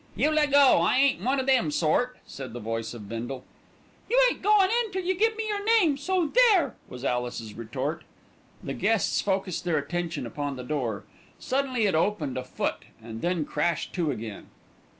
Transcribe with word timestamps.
"You 0.15 0.31
leggo, 0.31 0.81
I 0.83 0.97
ain't 0.97 1.21
one 1.21 1.39
of 1.39 1.45
them 1.45 1.69
sort," 1.69 2.17
said 2.25 2.53
the 2.53 2.59
voice 2.59 2.95
of 2.95 3.07
Bindle. 3.07 3.43
"You 4.09 4.19
ain't 4.31 4.41
goin' 4.41 4.71
in 4.83 4.91
till 4.91 5.03
you 5.03 5.13
give 5.13 5.37
me 5.37 5.47
your 5.47 5.63
name, 5.63 5.95
so 5.95 6.25
there!" 6.33 6.73
was 6.89 7.05
Alice's 7.05 7.53
retort. 7.53 8.03
The 8.63 8.73
guests 8.73 9.21
focused 9.21 9.63
their 9.63 9.77
attention 9.77 10.25
upon 10.25 10.55
the 10.55 10.63
door. 10.63 11.03
Suddenly 11.37 11.85
it 11.85 11.93
opened 11.93 12.35
a 12.39 12.43
foot 12.43 12.85
and 12.99 13.21
then 13.21 13.45
crashed 13.45 13.93
to 13.93 14.09
again. 14.09 14.47